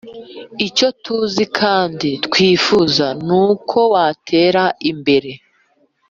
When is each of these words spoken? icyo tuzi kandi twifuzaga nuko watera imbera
icyo 0.67 0.87
tuzi 1.03 1.43
kandi 1.59 2.09
twifuzaga 2.25 3.17
nuko 3.27 3.77
watera 3.93 4.63
imbera 4.91 5.31